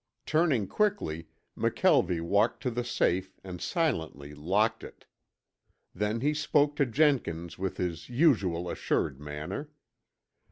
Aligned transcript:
Turning 0.25 0.65
quickly 0.65 1.27
McKelvie 1.55 2.21
walked 2.21 2.63
to 2.63 2.71
the 2.71 2.83
safe 2.83 3.37
and 3.43 3.61
silently 3.61 4.33
locked 4.33 4.83
it. 4.83 5.05
Then 5.93 6.21
he 6.21 6.33
spoke 6.33 6.75
to 6.77 6.87
Jenkins 6.87 7.59
with 7.59 7.77
his 7.77 8.09
usual 8.09 8.67
assured 8.67 9.19
manner. 9.19 9.69